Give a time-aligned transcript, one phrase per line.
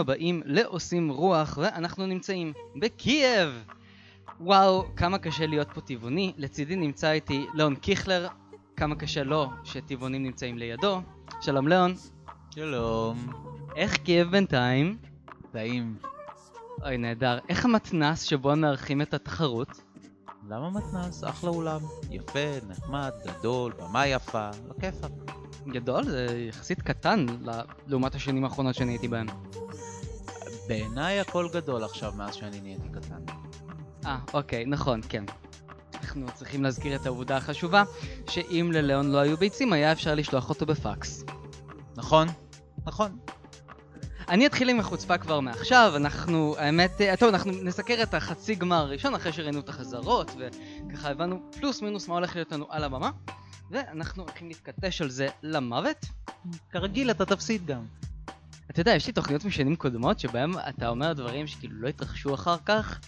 [0.00, 3.64] הבאים לעושים רוח, ואנחנו נמצאים בקייב!
[4.40, 6.32] וואו, כמה קשה להיות פה טבעוני.
[6.36, 8.28] לצידי נמצא איתי ליאון קיכלר,
[8.76, 11.00] כמה קשה לו שטבעונים נמצאים לידו.
[11.40, 11.94] שלום ליאון.
[12.54, 13.32] שלום.
[13.76, 14.98] איך קייב בינתיים?
[15.52, 15.96] טעים.
[16.84, 17.38] אוי, נהדר.
[17.48, 19.82] איך המתנס שבו מארחים את התחרות?
[20.48, 21.24] למה מתנ"ס?
[21.24, 21.80] אחלה אולם.
[22.10, 25.12] יפה, נחמד, גדול, במה יפה, לא כיפאק.
[25.68, 26.04] גדול?
[26.04, 27.26] זה יחסית קטן
[27.86, 29.26] לעומת השנים האחרונות שאני הייתי בהם.
[30.70, 33.22] בעיניי הכל גדול עכשיו מאז שאני נהייתי קטן.
[34.06, 35.24] אה, אוקיי, נכון, כן.
[35.94, 37.82] אנחנו צריכים להזכיר את העובדה החשובה,
[38.28, 41.24] שאם לליאון לא היו ביצים, היה אפשר לשלוח אותו בפקס.
[41.96, 42.28] נכון?
[42.86, 43.18] נכון.
[44.28, 48.76] אני אתחיל עם החוצפה כבר מעכשיו, אנחנו, האמת, אה, טוב, אנחנו נסקר את החצי גמר
[48.76, 53.10] הראשון אחרי שראינו את החזרות, וככה הבנו פלוס מינוס מה הולך להיות לנו על הבמה,
[53.70, 56.06] ואנחנו הולכים להתכתש על זה למוות.
[56.70, 57.82] כרגיל אתה תפסיד גם.
[58.70, 62.56] אתה יודע, יש לי תוכניות משנים קודמות שבהם אתה אומר דברים שכאילו לא יתרחשו אחר
[62.66, 63.00] כך.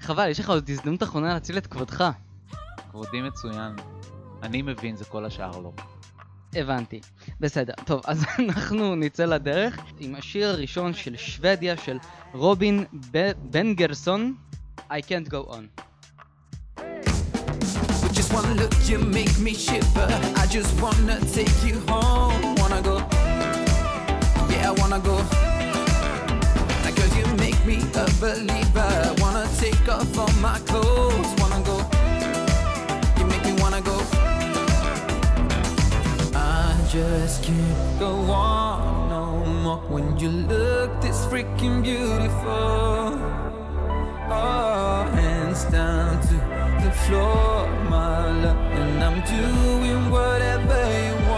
[0.00, 2.04] חבל, יש לך עוד הזדמנות אחרונה להציל את כבודך.
[2.90, 3.76] כבודי מצוין.
[4.42, 5.72] אני מבין, זה כל השאר לא.
[6.54, 7.00] הבנתי.
[7.40, 7.72] בסדר.
[7.84, 11.98] טוב, אז אנחנו נצא לדרך עם השיר הראשון של שוודיה של
[12.32, 14.34] רובין ב- בן גרסון,
[14.78, 15.82] I can't go on.
[18.02, 20.08] With just one look, you make me shiver.
[20.42, 22.59] I just wanna take you home.
[24.90, 25.16] Wanna go?
[26.96, 29.14] Cause you make me a believer.
[29.18, 31.30] Wanna take off all my clothes.
[31.38, 31.76] Wanna go?
[33.16, 33.96] You make me wanna go.
[36.34, 43.14] I just can't go on no more when you look this freaking beautiful.
[44.28, 46.34] Oh, hands down to
[46.84, 51.29] the floor, my love, and I'm doing whatever you want.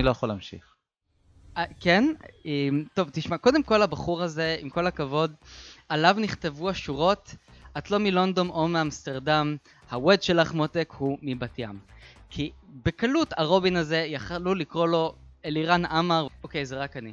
[0.00, 0.74] אני לא יכול להמשיך.
[1.56, 2.04] אה, כן?
[2.94, 5.34] טוב, תשמע, קודם כל הבחור הזה, עם כל הכבוד,
[5.88, 7.34] עליו נכתבו השורות,
[7.78, 9.56] את לא מלונדון או מאמסטרדם,
[9.90, 11.78] הווד שלך מותק הוא מבת ים.
[12.30, 17.12] כי בקלות הרובין הזה יכלו לקרוא לו אלירן עמר, אוקיי, זה רק אני.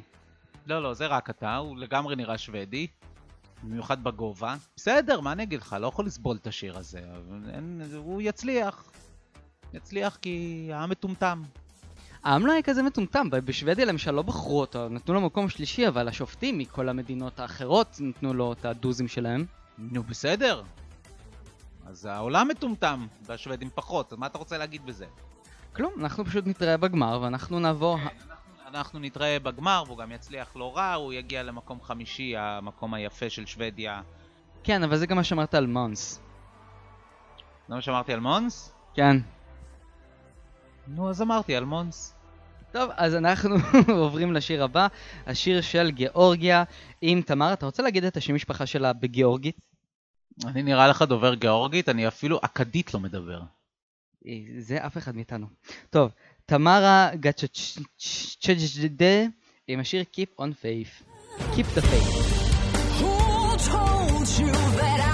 [0.66, 2.86] לא, לא, זה רק אתה, הוא לגמרי נראה שוודי.
[3.62, 4.56] במיוחד בגובה.
[4.76, 7.00] בסדר, מה אני אגיד לך, לא יכול לסבול את השיר הזה.
[7.00, 8.92] אבל אין, הוא יצליח.
[9.74, 11.42] יצליח כי העם מטומטם.
[12.24, 16.58] לא היה כזה מטומטם, בשוודיה למשל לא בחרו אותו, נתנו לו מקום שלישי, אבל השופטים
[16.58, 19.44] מכל המדינות האחרות נתנו לו את הדוזים שלהם.
[19.78, 20.62] נו, בסדר.
[21.86, 25.06] אז העולם מטומטם, והשוודים פחות, אז מה אתה רוצה להגיד בזה?
[25.72, 27.98] כלום, אנחנו פשוט נתראה בגמר ואנחנו נעבור...
[28.66, 33.46] אנחנו נתראה בגמר, והוא גם יצליח לא רע, הוא יגיע למקום חמישי, המקום היפה של
[33.46, 34.02] שוודיה.
[34.64, 36.20] כן, אבל זה גם מה שאמרת על מונס.
[37.68, 38.72] זה מה שאמרתי על מונס?
[38.94, 39.16] כן.
[40.88, 42.14] נו, אז אמרתי על מונס.
[42.72, 43.56] טוב, אז אנחנו
[44.04, 44.86] עוברים לשיר הבא,
[45.26, 46.64] השיר של גיאורגיה
[47.00, 47.52] עם תמר.
[47.52, 49.56] אתה רוצה להגיד את השם משפחה שלה בגיאורגית?
[50.46, 53.40] אני נראה לך דובר גיאורגית, אני אפילו אכדית לא מדבר.
[54.26, 55.46] אה, זה אף אחד מאיתנו.
[55.90, 56.10] טוב,
[56.46, 59.04] תמרה גצ'צ'דה
[59.68, 61.02] עם השיר Keep on Faith.
[61.54, 62.12] Keep the faith.
[63.00, 63.12] Who
[63.72, 65.07] told you that I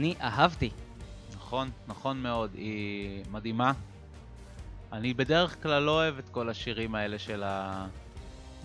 [0.00, 0.70] אני אהבתי.
[1.34, 3.72] נכון, נכון מאוד, היא מדהימה.
[4.92, 7.86] אני בדרך כלל לא אוהב את כל השירים האלה של ה...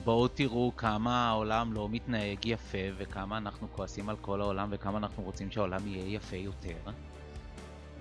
[0.04, 5.24] בואו תראו כמה העולם לא מתנהג יפה וכמה אנחנו כועסים על כל העולם וכמה אנחנו
[5.24, 6.78] רוצים שהעולם יהיה יפה יותר.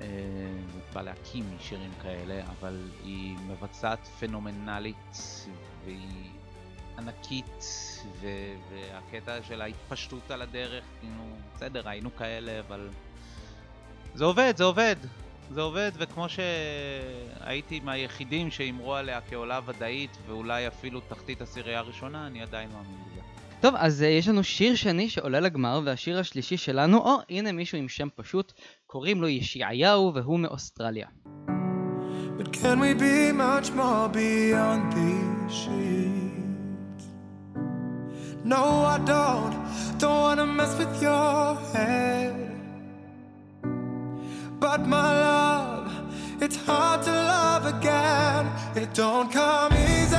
[0.00, 0.06] אה,
[0.92, 5.18] בא להקים שירים כאלה, אבל היא מבצעת פנומנלית
[5.84, 6.30] והיא
[6.98, 7.64] ענקית
[8.70, 12.88] והקטע של ההתפשטות על הדרך, כאילו, בסדר, היינו כאלה, אבל
[14.14, 14.96] זה עובד, זה עובד.
[15.50, 22.42] זה עובד, וכמו שהייתי מהיחידים שהימרו עליה כעולה ודאית, ואולי אפילו תחתית הסירייה הראשונה, אני
[22.42, 23.20] עדיין מאמין בזה.
[23.60, 27.78] טוב, אז uh, יש לנו שיר שני שעולה לגמר, והשיר השלישי שלנו, או הנה מישהו
[27.78, 28.52] עם שם פשוט,
[28.86, 31.06] קוראים לו ישעיהו, והוא מאוסטרליה.
[32.38, 37.04] But can we be much more beyond these sheets?
[38.44, 38.64] No,
[38.94, 39.54] I don't,
[39.98, 42.43] don't wanna mess with your head.
[44.76, 45.92] But my love,
[46.42, 48.50] it's hard to love again.
[48.74, 50.16] It don't come easy,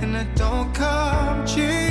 [0.00, 1.81] and it don't come cheap.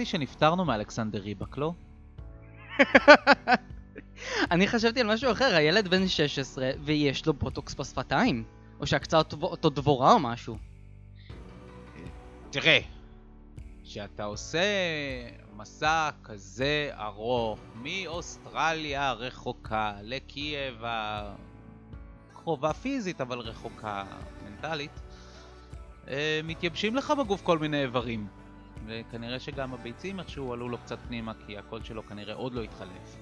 [0.00, 1.72] חשבתי שנפטרנו מאלכסנדר ריבק, לא?
[4.52, 8.44] אני חשבתי על משהו אחר, הילד בן 16, ויש לו בוטוקס בשפתיים.
[8.80, 10.56] או שעקצה אותו, אותו דבורה או משהו.
[12.50, 12.78] תראה,
[13.84, 14.62] כשאתה עושה
[15.56, 20.82] מסע כזה ארוך מאוסטרליה הרחוקה לקייב
[22.32, 24.04] הקרובה פיזית אבל רחוקה
[24.44, 25.00] מנטלית,
[26.08, 28.39] אה, מתייבשים לך בגוף כל מיני איברים.
[28.86, 33.16] וכנראה שגם הביצים איכשהו עלו לו קצת פנימה כי הקול שלו כנראה עוד לא התחלף.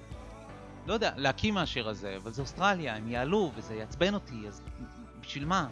[0.87, 4.61] לא יודע, להקים מהשיר הזה, אבל זה אוסטרליה, הם יעלו וזה יעצבן אותי, אז
[5.21, 5.67] בשביל מה?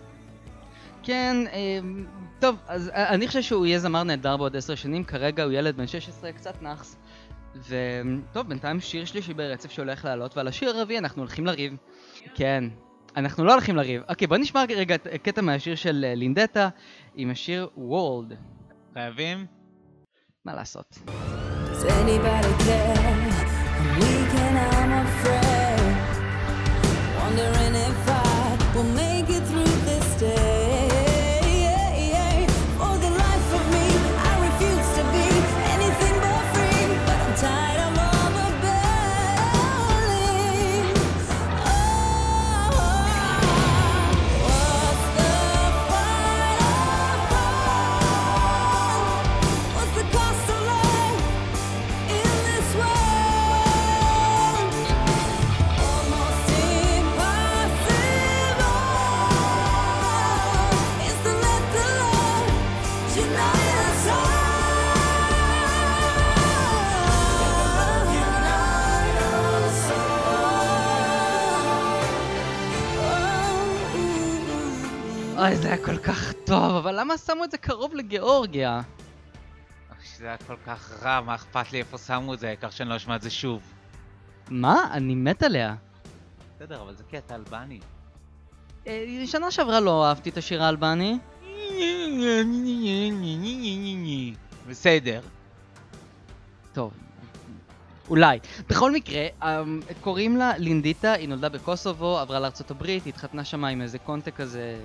[1.04, 1.80] כן, אה,
[2.40, 5.78] טוב, אז אה, אני חושב שהוא יהיה זמר נהדר בעוד עשר שנים, כרגע הוא ילד
[5.78, 6.98] בן 16, קצת נאחס.
[7.56, 11.74] וטוב, בינתיים שיר שלישי ברצף שהולך לעלות, ועל השיר הרביעי אנחנו הולכים לריב.
[12.36, 12.64] כן,
[13.16, 14.02] אנחנו לא הולכים לריב.
[14.10, 16.70] אוקיי, בוא נשמע רגע קטע מהשיר של אה, לינדטה,
[17.16, 18.34] עם השיר וולד.
[18.94, 19.57] חייבים?
[20.47, 20.99] מה לעשות?
[21.07, 23.43] Does anybody care?
[23.79, 25.97] I'm weak and I'm afraid.
[27.19, 28.16] Wondering if I
[75.48, 78.82] אוי, זה היה כל כך טוב, אבל למה שמו את זה קרוב לגיאורגיה?
[80.18, 82.96] זה היה כל כך רע, מה אכפת לי איפה שמו את זה, העיקר שאני לא
[82.96, 83.62] אשמע את זה שוב.
[84.50, 84.76] מה?
[84.92, 85.76] אני מת עליה.
[86.56, 87.80] בסדר, אבל זה קטע אלבני.
[88.88, 91.18] אה, שנה שעברה לא אהבתי את השיר האלבני.
[94.68, 95.22] בסדר.
[96.74, 96.94] טוב,
[98.10, 98.40] אולי.
[98.70, 103.66] בכל מקרה, אמ, קוראים לה לינדיטה, היא נולדה בקוסובו, עברה לארצות הברית, היא התחתנה שם
[103.66, 104.80] עם איזה קונטה כזה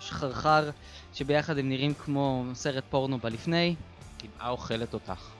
[0.00, 0.70] שחרחר,
[1.12, 3.74] שביחד הם נראים כמו סרט פורנו בלפני.
[4.18, 5.30] קנאה אוכלת אותך.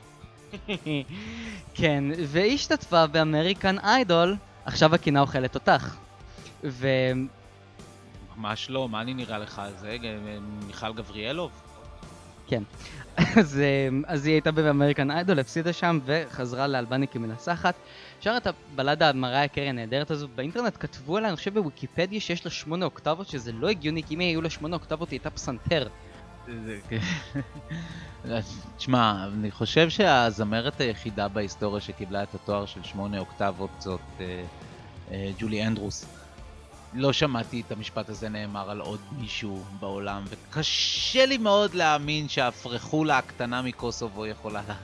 [1.75, 5.97] כן, והיא השתתפה באמריקן איידול, עכשיו הקנאה אוכלת אותך.
[6.65, 6.89] ו...
[8.37, 9.63] ממש לא, מה אני נראה לך?
[9.81, 11.51] זה אה, מיכל גבריאלוב?
[12.47, 12.63] כן.
[13.17, 17.75] אז, אמ, אז היא הייתה באמריקן איידול, הפסידה שם וחזרה לאלבני כמנסחת.
[18.21, 22.51] שר את הבלדה מריה קרי הנהדרת הזו, באינטרנט כתבו עליה, אני חושב בוויקיפדיה שיש לה
[22.51, 25.89] שמונה אוקטבות, שזה לא הגיוני, כי אם היו לה שמונה אוקטבות היא הייתה פסנתר.
[28.25, 28.41] זה-
[28.77, 34.45] תשמע, אני חושב שהזמרת היחידה בהיסטוריה שקיבלה את התואר של שמונה אוקטבות זאת אה,
[35.11, 36.24] אה, ג'ולי אנדרוס.
[36.95, 43.19] לא שמעתי את המשפט הזה נאמר על עוד מישהו בעולם, וקשה לי מאוד להאמין שהפרחולה
[43.19, 44.75] הקטנה מקוסובו יכולה לה...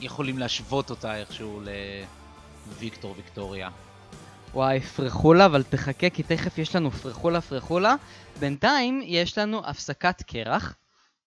[0.00, 1.60] יכולים להשוות אותה איכשהו
[2.68, 3.70] לוויקטור ויקטוריה.
[4.54, 7.94] וואי, פרחולה, אבל תחכה כי תכף יש לנו פרחולה פרחולה.
[8.40, 10.74] בינתיים יש לנו הפסקת קרח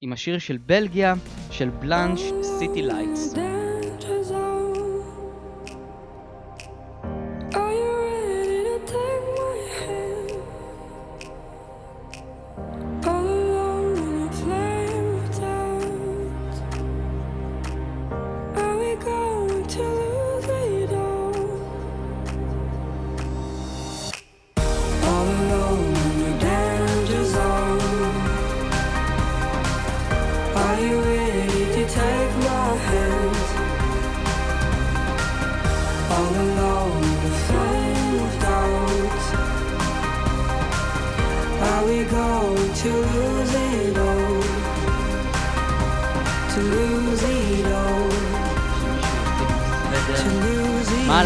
[0.02, 1.14] עם השיר של בלגיה,
[1.52, 2.22] של בלאנש,
[2.60, 3.34] City Lights.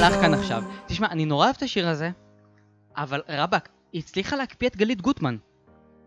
[0.03, 0.38] הלך כאן all.
[0.38, 0.63] עכשיו?
[0.88, 2.12] תשמע, אני נורא אוהב את השיר הזה,
[2.98, 5.38] אבל רבאק, היא הצליחה להקפיא את גלית גוטמן.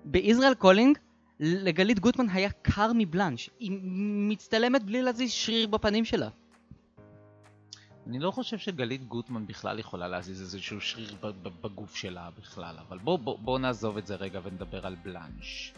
[0.04, 0.98] ב Israel Calling,
[1.40, 3.50] לגלית גוטמן היה קר מבלאנש.
[3.58, 3.70] היא
[4.30, 6.28] מצטלמת בלי להזיז שריר בפנים שלה.
[8.06, 11.16] אני לא חושב שגלית גוטמן בכלל יכולה להזיז איזשהו שריר
[11.62, 15.72] בגוף שלה בכלל, אבל בוא, בוא, בוא נעזוב את זה רגע ונדבר על בלאנש.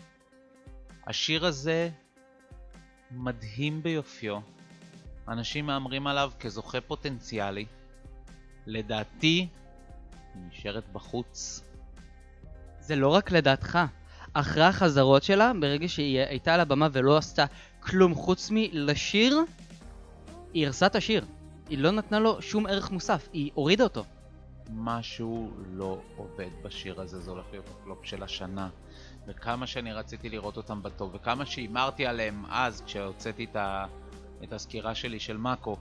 [1.07, 1.91] השיר הזה
[3.11, 4.39] מדהים ביופיו.
[5.29, 7.67] אנשים מהמרים עליו כזוכה פוטנציאלי.
[8.67, 9.49] לדעתי,
[10.35, 11.63] היא נשארת בחוץ.
[12.81, 13.79] זה לא רק לדעתך.
[14.33, 17.45] אחרי החזרות שלה, ברגע שהיא הייתה על הבמה ולא עשתה
[17.81, 19.39] כלום חוץ מלשיר,
[20.55, 21.25] היא הרסה את השיר.
[21.69, 24.05] היא לא נתנה לו שום ערך מוסף, היא הורידה אותו.
[24.71, 28.69] משהו לא עובד בשיר הזה, זה הולך להיות הפלופ של השנה.
[29.27, 33.87] וכמה שאני רציתי לראות אותם בטוב, וכמה שהימרתי עליהם אז, כשהוצאתי את, ה...
[34.45, 35.77] את הסקירה שלי של מאקו,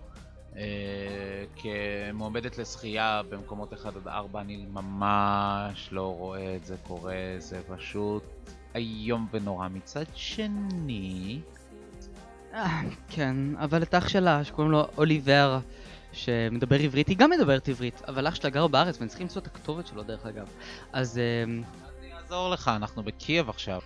[1.55, 8.23] כמועמדת לזכייה במקומות 1 עד 4, אני ממש לא רואה את זה קורה, זה פשוט
[8.75, 9.67] איום ונורא.
[9.67, 11.39] מצד שני,
[12.53, 15.59] אה, כן, אבל את אח שלה, שקוראים לו אוליבר,
[16.11, 19.47] שמדבר עברית, היא גם מדברת עברית, אבל אח שלה גר בארץ, ואני צריך למצוא את
[19.47, 20.47] הכתובת שלו דרך אגב.
[20.93, 23.79] אז אה, אני אעזור לך, אנחנו בקייב עכשיו.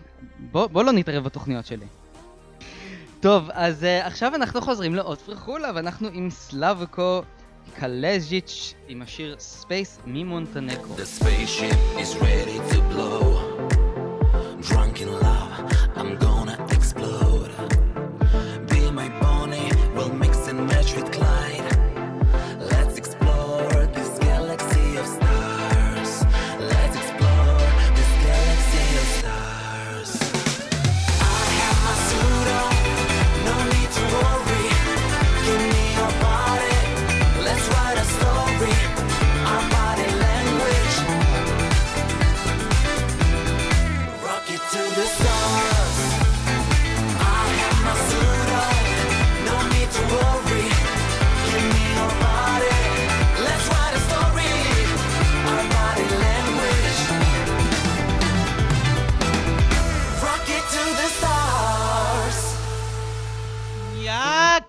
[0.51, 1.85] בוא, בוא לא נתערב בתוכניות שלי.
[3.19, 7.21] טוב, אז uh, עכשיו אנחנו חוזרים לעוד פרחולה, ואנחנו עם סלאבקו
[7.75, 10.95] קלז'יץ' עם השיר Space ממונטנגרו.
[10.95, 13.36] The spaceship is ready to blow.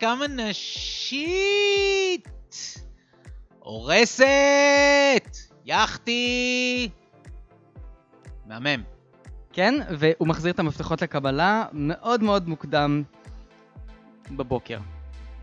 [0.08, 2.28] כמה נשית!
[3.58, 4.24] הורסת!
[5.64, 6.88] יחתי!
[8.46, 8.82] מהמם.
[9.52, 13.02] כן, והוא מחזיר את המפתחות לקבלה מאוד מאוד מוקדם
[14.30, 14.78] בבוקר.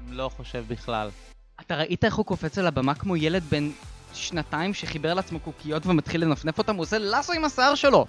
[0.08, 1.10] לא חושב בכלל.
[1.62, 3.70] אתה ראית איך הוא קופץ על הבמה כמו ילד בן
[4.14, 6.76] שנתיים שחיבר לעצמו קוקיות ומתחיל לנפנף אותם?
[6.76, 8.06] הוא עושה לאסו עם השיער שלו!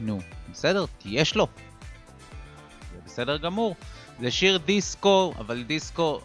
[0.00, 0.18] נו,
[0.52, 1.46] בסדר, כי יש לו.
[2.92, 3.76] זה בסדר גמור.
[4.20, 6.20] זה שיר דיסקו, אבל דיסקו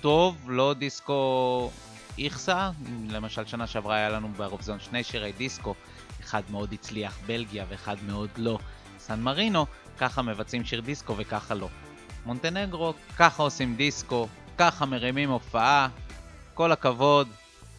[0.00, 1.70] טוב, לא דיסקו
[2.18, 2.70] איכסה.
[3.08, 5.74] למשל, שנה שעברה היה לנו באירוויזיון שני שירי דיסקו,
[6.20, 8.58] אחד מאוד הצליח בלגיה ואחד מאוד לא
[8.98, 9.66] סן מרינו,
[9.98, 11.68] ככה מבצעים שיר דיסקו וככה לא.
[12.26, 15.88] מונטנגרו, ככה עושים דיסקו, ככה מרימים הופעה,
[16.54, 17.28] כל הכבוד,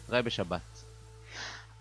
[0.08, 0.84] ראה בשבת.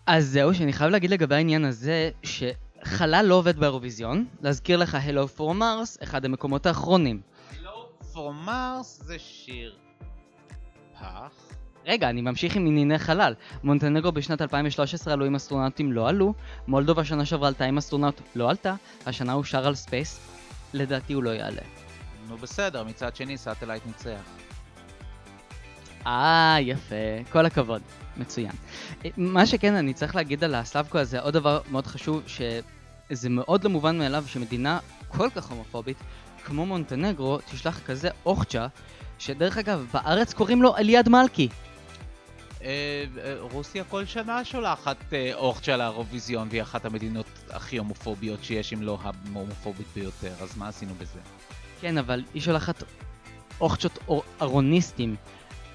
[0.05, 4.25] אז זהו, שאני חייב להגיד לגבי העניין הזה, שחלל לא עובד באירוויזיון.
[4.41, 7.21] להזכיר לך, Hello for Mars, אחד המקומות האחרונים.
[8.13, 9.75] פור מרס זה שיר
[10.99, 11.31] פח.
[11.85, 13.33] רגע, אני ממשיך עם ענייני חלל.
[13.63, 16.33] מונטנגרו בשנת 2013 עלו עם אסטרונאוטים לא עלו,
[16.67, 20.19] מולדובה שנה שעברה עלתה עם אסטרונאוט לא עלתה, השנה הוא שר על Space,
[20.73, 21.61] לדעתי הוא לא יעלה.
[22.27, 24.23] נו בסדר, מצד שני Satellite ניצח.
[26.07, 26.95] אה, יפה,
[27.31, 27.81] כל הכבוד,
[28.17, 28.51] מצוין.
[29.05, 33.63] אה, מה שכן, אני צריך להגיד על הסלבקו הזה, עוד דבר מאוד חשוב, שזה מאוד
[33.63, 35.97] לא מובן מאליו שמדינה כל כך הומופובית,
[36.45, 38.67] כמו מונטנגרו, תשלח כזה אוכצ'ה,
[39.19, 41.47] שדרך אגב, בארץ קוראים לו אליעד מלכי.
[42.63, 48.43] אה, אה, רוסיה כל שנה שולחת אה, אורט של האירוויזיון והיא אחת המדינות הכי הומופוביות
[48.43, 51.19] שיש, אם לא ההומופובית ביותר, אז מה עשינו בזה?
[51.81, 52.83] כן, אבל היא שולחת
[53.61, 53.99] אוכצ'ות
[54.41, 55.15] ארוניסטים.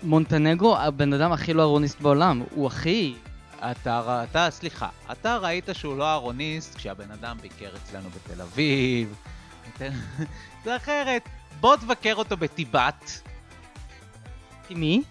[0.03, 3.15] מונטנגרו, הבן אדם הכי לא ארוניסט בעולם, הוא הכי...
[3.59, 9.15] אתה, אתה, סליחה, אתה ראית שהוא לא אהרוניסט כשהבן אדם ביקר אצלנו בתל אביב.
[10.65, 11.29] זה אחרת.
[11.61, 13.11] בוא תבקר אותו בטיבט.
[14.71, 15.03] מי?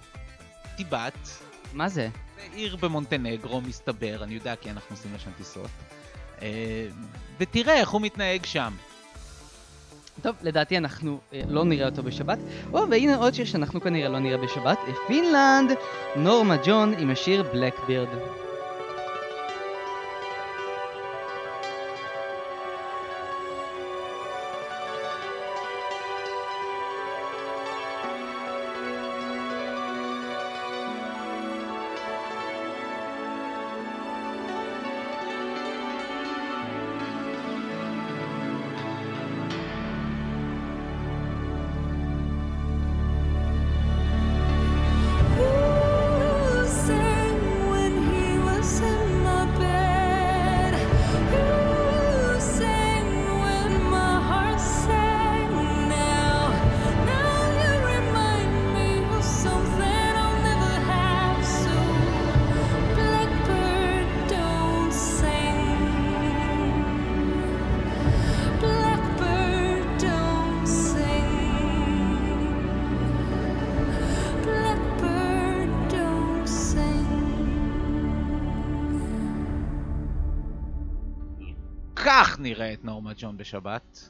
[0.76, 1.28] טיבט.
[1.74, 2.10] מה זה?
[2.36, 5.70] זה עיר במונטנגרו, מסתבר, אני יודע כי אנחנו עושים לשם טיסות.
[6.42, 6.88] אה,
[7.40, 8.74] ותראה איך הוא מתנהג שם.
[10.22, 12.38] טוב, לדעתי אנחנו אה, לא נראה אותו בשבת.
[12.74, 14.78] או, והנה עוד שיר שאנחנו כנראה לא נראה בשבת.
[14.88, 15.72] אה, פינלנד,
[16.16, 18.08] נורמה ג'ון עם השיר בלקבירד.
[82.20, 84.10] כך נראית נורמה ג'ון בשבת.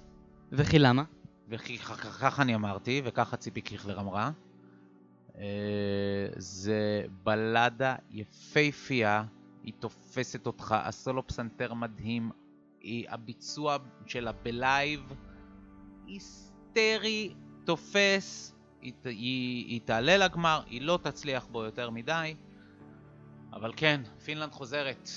[0.52, 1.04] וכי למה?
[1.50, 4.32] וכך אני אמרתי, וככה ציפי קיכלר אמרה.
[5.38, 9.24] אה, זה בלדה יפייפייה,
[9.64, 12.32] היא תופסת אותך, הסולו פסנתר מדהים,
[12.82, 15.14] היא, הביצוע שלה בלייב
[16.06, 17.34] היסטרי,
[17.66, 22.36] תופס, היא, היא, היא תעלה לגמר, היא לא תצליח בו יותר מדי,
[23.54, 25.10] אבל כן, פינלנד חוזרת.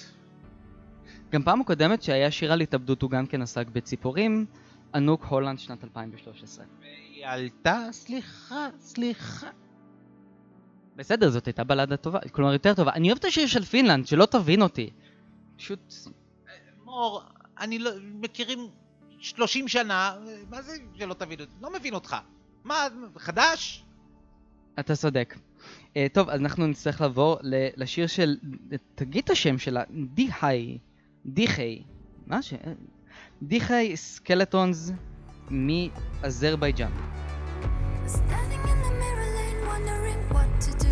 [1.30, 4.46] גם פעם הקודמת שהיה שיר על התאבדות הוא גם כן עסק בציפורים.
[4.94, 6.64] ענוק הולנד שנת 2013.
[6.80, 9.50] והיא עלתה, סליחה, סליחה.
[10.96, 12.92] בסדר, זאת הייתה בלדה טובה, כלומר יותר טובה.
[12.92, 14.90] אני אוהב את השיר של פינלנד, שלא תבין אותי.
[15.56, 15.94] פשוט...
[16.84, 17.22] מור,
[17.60, 17.90] אני לא...
[18.20, 18.58] מכירים
[19.18, 20.14] 30 שנה,
[20.50, 21.52] מה זה שלא תבין אותי?
[21.62, 22.16] לא מבין אותך.
[22.64, 23.84] מה, חדש?
[24.80, 25.36] אתה צודק.
[25.84, 27.38] Uh, טוב, אז אנחנו נצטרך לעבור
[27.76, 28.36] לשיר של...
[28.94, 29.82] תגיד את השם שלה,
[30.14, 30.78] דיחי.
[31.26, 31.82] דיחי.
[32.26, 32.54] מה ש...
[33.42, 34.92] דיחי סקלטונס
[35.50, 36.90] מאזרבייג'אן.
[38.06, 40.89] Standing in the mirror lane, wondering what to do.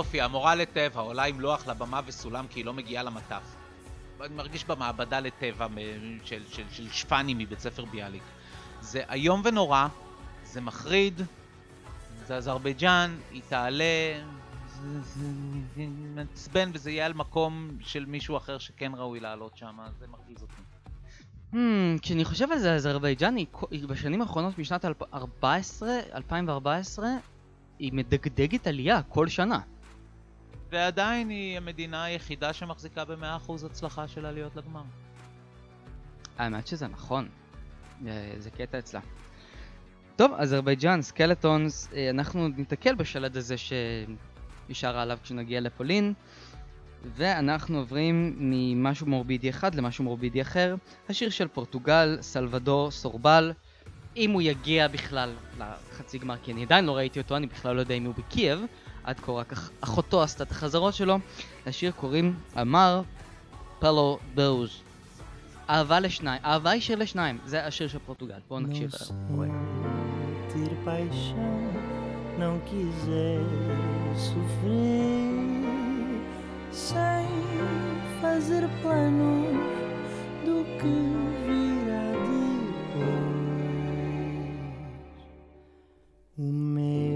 [0.00, 3.56] יופי, המורה לטבע עולה עם לוח לבמה וסולם כי היא לא מגיעה למטף.
[4.20, 5.66] אני מרגיש במעבדה לטבע
[6.24, 8.22] של, של, של שפני מבית ספר ביאליק.
[8.80, 9.86] זה איום ונורא,
[10.44, 11.22] זה מחריד,
[12.26, 13.84] זה אזרבייג'אן, היא תעלה,
[15.00, 15.26] זה,
[16.14, 20.62] מעצבן וזה יהיה על מקום של מישהו אחר שכן ראוי לעלות שם, זה מרגיז אותי.
[21.52, 23.46] Hmm, כשאני חושב על זה, אזרבייג'אן היא
[23.88, 27.08] בשנים האחרונות, משנת 2014, 2014,
[27.78, 29.60] היא מדגדגת עלייה כל שנה.
[30.70, 34.82] ועדיין היא המדינה היחידה שמחזיקה ב-100% הצלחה של עליות לגמר.
[36.38, 37.28] האמת שזה נכון.
[38.06, 39.00] אה, זה קטע אצלה.
[40.16, 43.54] טוב, אזרבייג'אן, סקלטונס, אה, אנחנו ניתקל בשלד הזה
[44.72, 46.12] שרה עליו כשנגיע לפולין,
[47.16, 50.74] ואנחנו עוברים ממשהו מורבידי אחד למשהו מורבידי אחר.
[51.08, 53.52] השיר של פורטוגל, סלבדור, סורבל,
[54.16, 57.80] אם הוא יגיע בכלל לחצי גמר, כי אני עדיין לא ראיתי אותו, אני בכלל לא
[57.80, 58.60] יודע אם הוא בקייב,
[59.04, 61.16] עד כה רק אח- אחותו עשתה את החזרות שלו.
[61.66, 63.02] לשיר קוראים אמר
[63.78, 64.70] פלו דוז.
[65.70, 68.90] אהבה לשניים, אהבה היא שיר לשניים, זה השיר של פורטוגל, בואו נקשיב.
[70.52, 71.58] Sentir paixão,
[72.42, 73.44] não quiser
[74.28, 75.30] sofrer,
[76.88, 77.28] sem
[78.20, 79.60] fazer planos
[80.46, 80.94] do que
[81.46, 83.40] virá depois.
[86.38, 87.09] O meu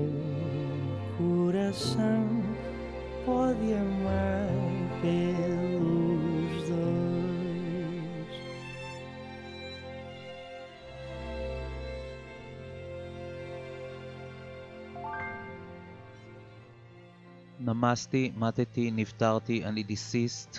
[3.65, 4.49] pode amar
[5.01, 7.05] pelos dois.
[17.61, 20.59] נמסתי, מתתי, נפטרתי, אני דיסיסט.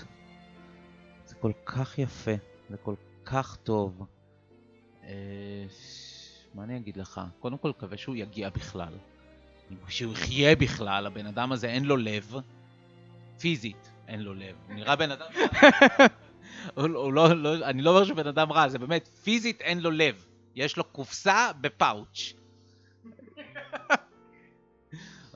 [1.25, 2.31] זה כל כך יפה,
[2.69, 4.05] זה כל כך טוב.
[5.03, 5.65] אה,
[6.53, 7.21] מה אני אגיד לך?
[7.39, 8.93] קודם כל, מקווה שהוא יגיע בכלל.
[9.87, 12.35] שהוא יחיה בכלל, הבן אדם הזה אין לו לב.
[13.39, 14.55] פיזית אין לו לב.
[14.67, 15.25] הוא נראה בן אדם...
[16.75, 19.79] הוא, הוא לא, לא, אני לא אומר שהוא בן אדם רע, זה באמת, פיזית אין
[19.79, 20.25] לו לב.
[20.55, 22.33] יש לו קופסה בפאוץ'.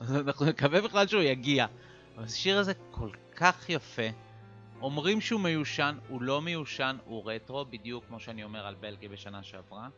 [0.00, 1.66] אנחנו נקווה בכלל שהוא יגיע.
[2.16, 4.08] אבל השיר הזה כל כך יפה.
[4.80, 9.42] אומרים שהוא מיושן, הוא לא מיושן, הוא רטרו, בדיוק כמו שאני אומר על בלגי בשנה
[9.42, 9.88] שעברה.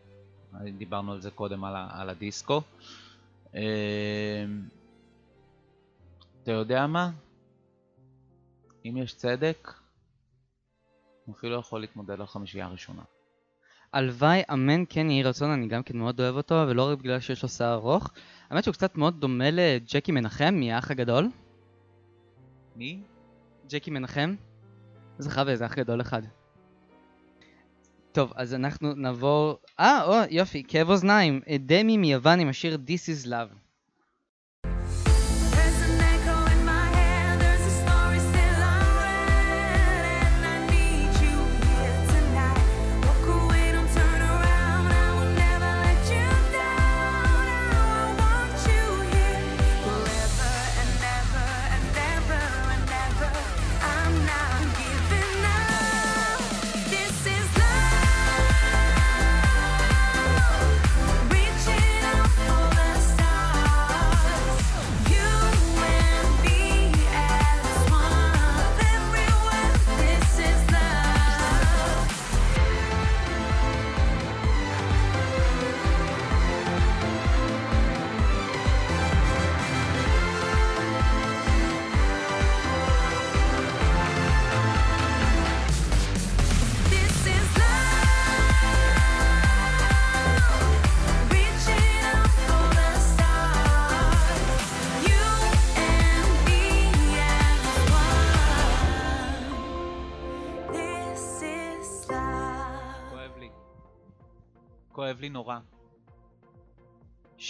[0.78, 2.62] דיברנו על זה קודם, על, על הדיסקו.
[3.54, 3.60] אמ,
[6.42, 7.10] אתה יודע מה?
[8.84, 9.72] אם יש צדק,
[11.24, 13.02] הוא אפילו יכול להתמודד על חמישייה הראשונה.
[13.92, 17.42] הלוואי, אמן כן יהי רצון, אני גם כן מאוד אוהב אותו, ולא רק בגלל שיש
[17.42, 18.10] לו שיער ארוך.
[18.50, 21.28] האמת שהוא קצת מאוד דומה לג'קי מנחם מהאח הגדול.
[22.76, 23.02] מי?
[23.68, 24.34] ג'קי מנחם
[25.18, 26.22] זכה באיזה אח גדול אחד.
[28.12, 29.58] טוב, אז אנחנו נעבור...
[29.80, 31.40] אה, או, יופי, כאב אוזניים.
[31.58, 33.61] דמי מיוון עם השיר This is Love.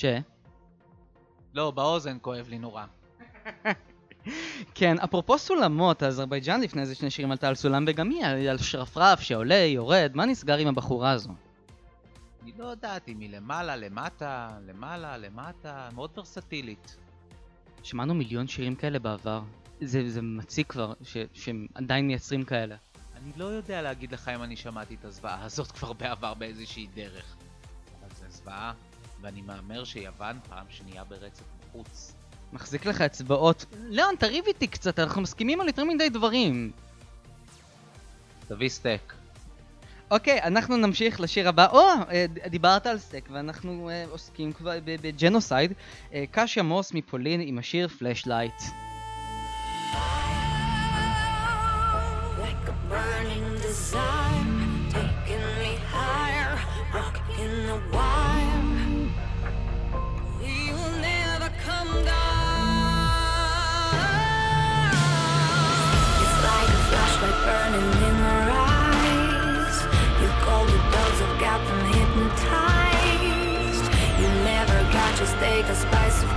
[0.02, 0.04] ש...
[1.54, 2.84] לא, באוזן כואב לי נורא.
[4.74, 9.20] כן, אפרופו סולמות, אזרבייג'אן לפני איזה שני שירים עלתה על סולם וגם היא על שרפרף
[9.20, 11.30] שעולה, יורד, מה נסגר עם הבחורה הזו?
[12.42, 16.96] אני לא יודעת היא למעלה, למטה, למעלה, למטה, מאוד ורסטילית.
[17.82, 19.42] שמענו מיליון שירים כאלה בעבר.
[19.80, 22.76] זה, זה מציק כבר, ש, שהם עדיין מייצרים כאלה.
[23.16, 27.36] אני לא יודע להגיד לך אם אני שמעתי את הזוועה הזאת כבר בעבר באיזושהי דרך.
[28.00, 28.72] אבל זה זוועה,
[29.22, 32.12] ואני מהמר שיוון פעם שנייה ברצף בחוץ.
[32.52, 33.64] מחזיק לך אצבעות.
[33.88, 36.70] ליאון, תריב איתי קצת, אנחנו מסכימים על יותר מדי דברים.
[38.48, 39.12] תביא סטייק.
[40.11, 41.66] אוקיי, אנחנו נמשיך לשיר הבא.
[41.72, 41.80] או,
[42.11, 45.72] אה, דיברת על סטייק, ואנחנו אה, עוסקים כבר ב- ב genocide.
[46.14, 48.52] אה, קשיה מוס מפולין עם השיר Flashlight.
[52.42, 54.46] Like a burning desire,
[54.94, 56.52] taking me higher,
[56.94, 58.12] rocking the wire.
[75.42, 76.31] take a spice.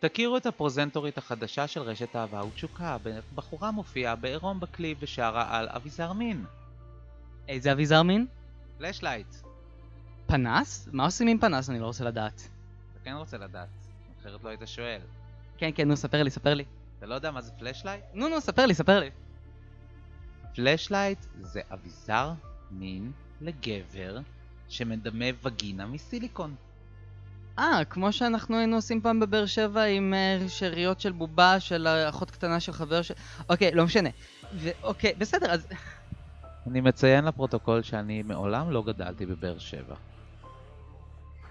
[0.00, 2.96] תכירו את הפרזנטורית החדשה של רשת אהבה ותשוקה.
[3.34, 6.44] בחורה מופיעה בעירום בקליפ ושרה על אביזר מין.
[7.48, 8.26] איזה אביזר מין?
[8.78, 9.34] Flashlight.
[10.26, 10.88] פנס?
[10.92, 11.70] מה עושים עם פנס?
[11.70, 12.48] אני לא רוצה לדעת.
[12.92, 13.68] אתה כן רוצה לדעת,
[14.20, 15.00] אחרת לא היית שואל.
[15.58, 16.64] כן, כן, נו, ספר לי, ספר לי.
[16.98, 18.04] אתה לא יודע מה זה Fleshlight?
[18.14, 19.10] נו, נו, ספר לי, ספר לי.
[20.54, 22.32] Fleshlight זה אביזר
[22.70, 24.18] מין לגבר
[24.68, 26.54] שמדמה וגינה מסיליקון.
[27.58, 32.30] אה, כמו שאנחנו היינו עושים פעם בבאר שבע עם אה, שאריות של בובה של אחות
[32.30, 33.14] קטנה של חבר של...
[33.48, 34.08] אוקיי, לא משנה.
[34.54, 35.66] ואוקיי, בסדר, אז...
[36.66, 39.94] אני מציין לפרוטוקול שאני מעולם לא גדלתי בבאר שבע.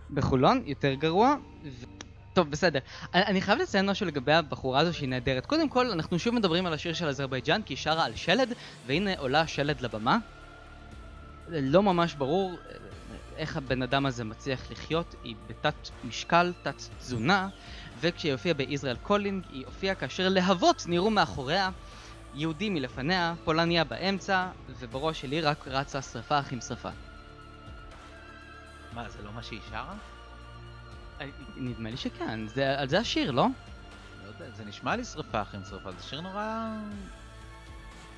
[0.10, 1.36] בחולון, יותר גרוע.
[1.64, 1.86] ו...
[2.34, 2.80] טוב, בסדר.
[3.14, 5.46] אני, אני חייב לציין משהו לגבי הבחורה הזו שהיא נהדרת.
[5.46, 8.54] קודם כל, אנחנו שוב מדברים על השיר של אזרבייג'אן, כי היא שרה על שלד,
[8.88, 10.18] והנה עולה שלד לבמה.
[11.48, 12.58] לא ממש ברור
[13.40, 17.50] איך הבן אדם הזה מצליח לחיות, היא בתת משקל, תת תזונה,
[18.00, 21.70] וכשהיא הופיעה ב Israel Calling, היא הופיעה כאשר להבות נראו מאחוריה,
[22.34, 24.50] יהודי מלפניה, פולניה באמצע,
[24.80, 26.90] ובראש שלי רק רצה שרפה אחים שרפה.
[28.94, 29.96] מה, זה לא מה שהיא שרה?
[31.22, 33.48] אה, נדמה לי שכן, זה, על זה השיר, לא?
[34.24, 36.70] לא יודע, זה נשמע לי שרפה אחים שרפה, זה שיר נורא...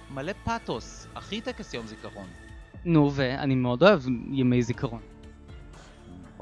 [0.10, 2.28] מלא פאתוס, הכי טקס יום זיכרון.
[2.86, 5.11] נו, ואני מאוד אוהב ימי זיכרון.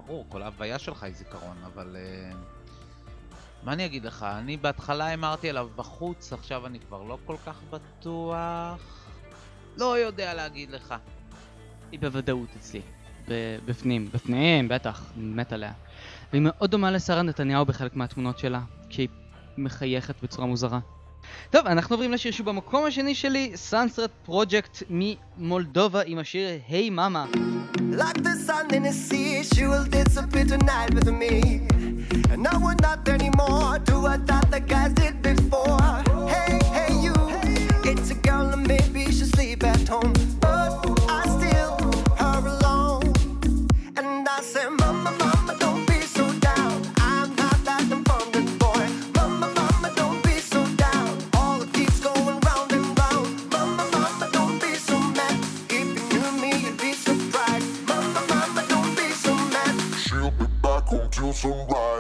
[0.10, 1.96] ברור, כל ההוויה שלך היא זיכרון, אבל...
[2.00, 2.32] אה,
[3.64, 4.24] מה אני אגיד לך?
[4.24, 9.08] אני בהתחלה הימרתי עליו בחוץ, עכשיו אני כבר לא כל כך בטוח.
[9.78, 10.96] לא יודע להגיד לך.
[11.92, 12.82] היא בוודאות אצלי.
[13.66, 15.74] בפנים, בפנים, בטח, מת עליה.
[16.32, 19.08] והיא מאוד דומה לשרה נתניהו בחלק מהתמונות שלה, כשהיא
[19.58, 20.80] מחייכת בצורה מוזרה.
[21.50, 27.26] טוב, אנחנו עוברים לשיר שהוא במקום השני שלי, סאנסרט פרויקט ממולדובה עם השיר היי מאמה.
[27.92, 28.20] Like.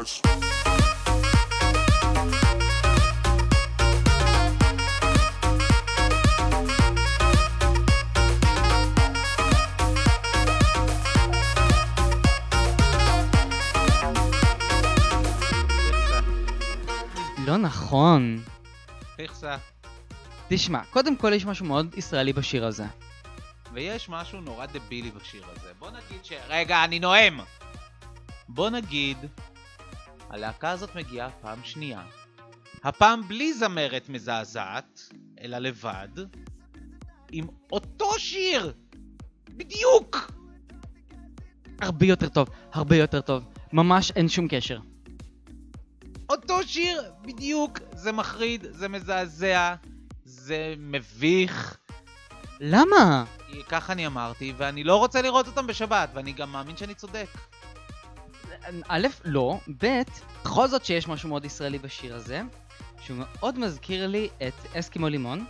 [0.05, 0.21] Sunrise.
[17.45, 18.43] לא נכון.
[19.15, 19.57] פיכסה.
[20.47, 22.85] תשמע, קודם כל יש משהו מאוד ישראלי בשיר הזה.
[23.73, 25.69] ויש משהו נורא דבילי בשיר הזה.
[25.79, 26.33] בוא נגיד ש...
[26.49, 27.39] רגע, אני נואם!
[28.49, 29.17] בוא נגיד,
[30.29, 32.01] הלהקה הזאת מגיעה פעם שנייה.
[32.83, 35.09] הפעם בלי זמרת מזעזעת,
[35.41, 36.07] אלא לבד,
[37.31, 38.73] עם אותו שיר!
[39.49, 40.31] בדיוק!
[41.81, 43.43] הרבה יותר טוב, הרבה יותר טוב.
[43.73, 44.79] ממש אין שום קשר.
[46.29, 47.79] אותו שיר בדיוק!
[47.93, 49.75] זה מחריד, זה מזעזע,
[50.25, 51.77] זה מביך.
[52.59, 53.25] למה?
[53.69, 57.27] ככה אני אמרתי, ואני לא רוצה לראות אותם בשבת, ואני גם מאמין שאני צודק.
[58.87, 60.01] א', לא, ב',
[60.43, 62.41] בכל זאת שיש משהו מאוד ישראלי בשיר הזה,
[63.01, 65.45] שהוא מאוד מזכיר לי את אסקימו לימון,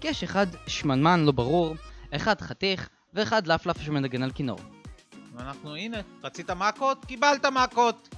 [0.00, 1.76] כי יש אחד שמנמן לא ברור,
[2.10, 4.58] אחד חתיך, ואחד לפלף שמנגן על כינור.
[5.34, 7.04] ואנחנו, הנה, רצית מכות?
[7.04, 8.08] קיבלת מכות!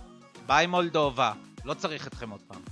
[0.47, 1.33] ביי מולדובה,
[1.65, 2.63] לא צריך אתכם עוד פעם.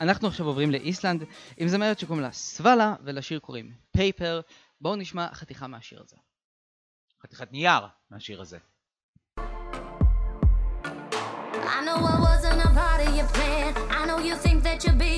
[0.00, 1.24] אנחנו עכשיו עוברים לאיסלנד,
[1.56, 4.40] עם זמרת שקוראים לה סוואלה, ולשיר קוראים פייפר.
[4.80, 6.16] בואו נשמע חתיכה מהשיר הזה.
[7.22, 8.58] חתיכת נייר מהשיר הזה.
[11.72, 13.74] I know I wasn't a part of your plan.
[13.90, 15.09] I know you think that you're being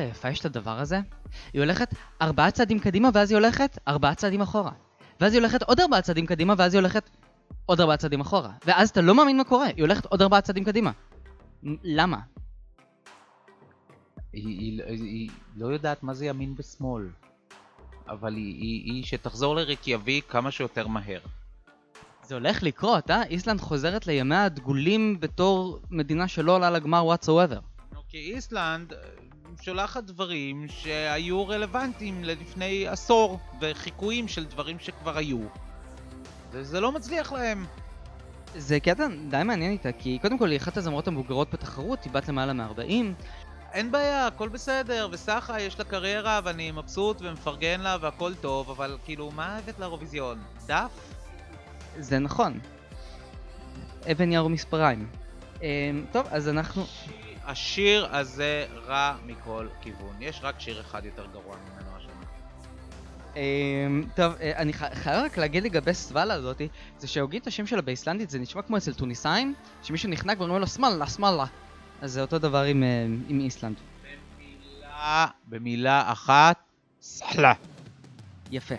[0.00, 1.00] יפה יש לדבר הזה.
[1.52, 4.72] היא הולכת ארבעה צעדים קדימה ואז היא הולכת ארבעה צעדים אחורה.
[5.20, 7.10] ואז היא הולכת עוד ארבעה צעדים קדימה ואז היא הולכת
[7.66, 8.50] עוד ארבעה צעדים אחורה.
[8.64, 10.90] ואז אתה לא מאמין מה קורה, היא הולכת עוד ארבעה צעדים קדימה.
[11.82, 12.18] למה?
[14.32, 17.08] היא, היא, היא, היא לא יודעת מה זה ימין ושמאל.
[18.08, 21.20] אבל היא, היא, היא שתחזור לרקיאביק כמה שיותר מהר.
[22.22, 23.22] זה הולך לקרות, אה?
[23.22, 27.60] איסלנד חוזרת לימיה הדגולים בתור מדינה שלא עולה לגמר whatsoever.
[28.08, 28.98] כי איסלנד אה,
[29.60, 35.40] שולחת דברים שהיו רלוונטיים ללפני עשור, וחיקויים של דברים שכבר היו.
[36.50, 37.66] וזה לא מצליח להם.
[38.54, 42.28] זה קטע די מעניין איתה, כי קודם כל היא אחת הזמרות המבוגרות בתחרות, היא בת
[42.28, 42.80] למעלה מ-40.
[43.72, 48.98] אין בעיה, הכל בסדר, וסחה יש לה קריירה ואני מבסוט ומפרגן לה והכל טוב, אבל
[49.04, 50.38] כאילו, מה הבאת לאירוויזיון?
[50.66, 50.90] דף?
[51.98, 52.58] זה נכון.
[54.12, 55.06] אבן יער ומספריים.
[55.62, 56.84] אמ, טוב, אז אנחנו...
[57.46, 60.16] השיר הזה רע מכל כיוון.
[60.20, 62.12] יש רק שיר אחד יותר גרוע ממנו השנה.
[63.36, 67.82] אמ, טוב, אה, אני חייב רק להגיד לגבי סוואלה הזאתי, זה שהוגים את השם שלה
[67.82, 71.44] באיסלנדית זה נשמע כמו אצל טוניסאים, שמישהו נחנק ואומרים לו שמאלה, שמאלה.
[72.00, 73.76] אז זה אותו דבר עם, אה, עם איסלנד.
[74.38, 76.56] במילה, במילה אחת,
[77.00, 77.52] סחלה.
[78.50, 78.74] יפה.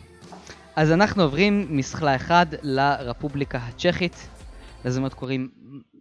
[0.76, 4.28] אז אנחנו עוברים מסחלה אחד לרפובליקה הצ'כית.
[4.86, 5.50] לזמרת קוראים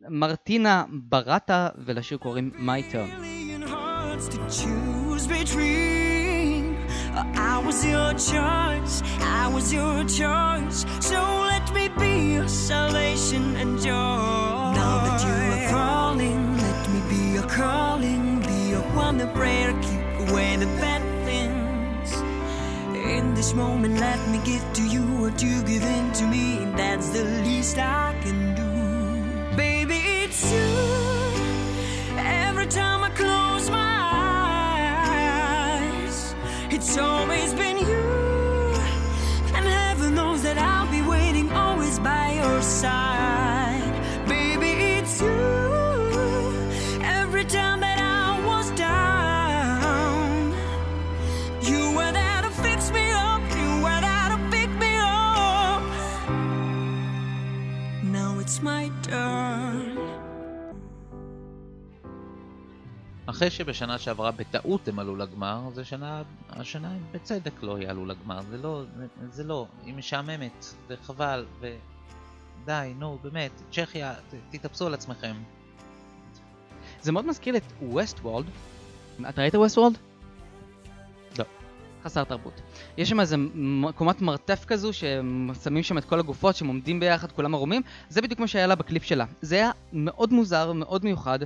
[0.10, 3.22] מרטינה בראטה, ולשיר קוראים My Turn.
[3.22, 6.64] million hearts to choose between.
[7.54, 8.96] I was your choice,
[9.42, 10.78] I was your choice.
[11.10, 11.20] So
[11.52, 14.18] let me be your salvation and joy.
[14.80, 20.30] Now that you are falling, let me be your calling, be your wonder prayer, keep
[20.30, 22.10] away the bad things.
[23.16, 26.46] In this moment, let me give to you what you give in to me.
[26.82, 28.55] That's the least I can do.
[29.57, 30.59] Baby, it's you.
[32.19, 33.79] Every time I close my
[35.81, 36.35] eyes,
[36.71, 37.76] it's always been
[63.47, 68.41] אחרי שבשנה שעברה בטעות הם עלו לגמר, זה שנה, השנה הם בצדק לא יעלו לגמר,
[68.43, 68.83] זה לא,
[69.31, 75.37] זה, לא, היא משעממת, זה חבל, ודי, נו, באמת, צ'כיה, ת, תתאפסו על עצמכם.
[77.03, 78.47] זה מאוד מזכיר את ווסט וולד.
[79.29, 79.99] אתה ראית ווסט וולד?
[82.07, 82.61] חסר תרבות.
[82.97, 83.37] יש שם איזה
[83.95, 87.83] קומת מרתף כזו, ששמים שם את כל הגופות, שהם עומדים ביחד, כולם ערומים.
[88.09, 89.25] זה בדיוק מה שהיה לה בקליפ שלה.
[89.43, 91.39] זה היה מאוד מוזר, מאוד מיוחד,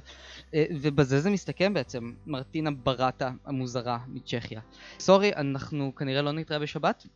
[0.55, 2.13] אה, ובזה זה מסתכם בעצם.
[2.27, 4.61] מרטינה בראטה המוזרה מצ'כיה.
[4.99, 7.07] סורי, אנחנו כנראה לא נתראה בשבת.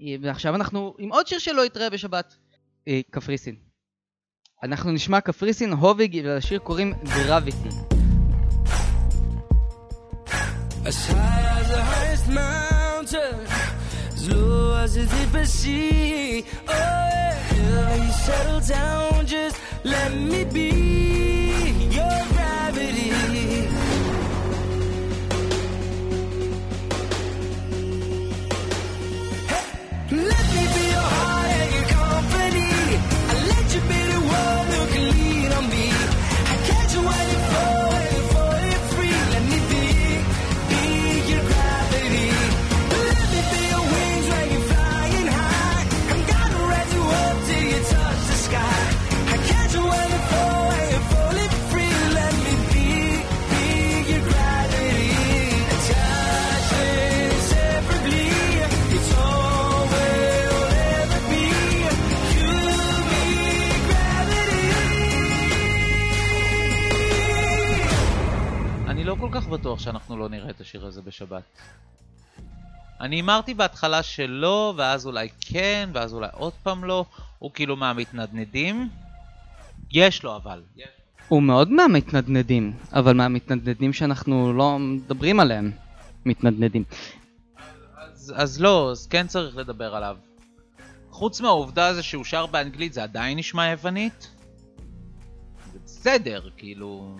[0.00, 2.36] אה, ועכשיו אנחנו עם עוד שיר שלא יתראה בשבת.
[2.88, 3.56] אה, קפריסין.
[4.62, 7.68] אנחנו נשמע קפריסין, הוביג, ולשיר קוראים גרביטי.
[10.88, 13.46] As high as the highest mountain,
[14.12, 16.44] as low as the deepest sea.
[16.68, 21.37] Oh, yeah, you settle down, just let me be
[70.68, 71.42] השיר הזה בשבת.
[73.00, 77.04] אני הימרתי בהתחלה שלא, ואז אולי כן, ואז אולי עוד פעם לא.
[77.38, 78.88] הוא כאילו מהמתנדנדים.
[79.92, 80.62] יש לו אבל.
[81.28, 85.72] הוא מאוד מהמתנדנדים, אבל מהמתנדנדים שאנחנו לא מדברים עליהם.
[86.26, 86.84] מתנדנדים.
[87.96, 90.16] אז, אז לא, אז כן צריך לדבר עליו.
[91.10, 94.30] חוץ מהעובדה הזה שהוא שר באנגלית, זה עדיין נשמע יוונית?
[95.72, 97.16] זה בסדר, כאילו...